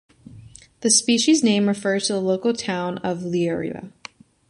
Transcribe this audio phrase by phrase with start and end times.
[0.79, 3.91] The species name refers to the local town of Leiria.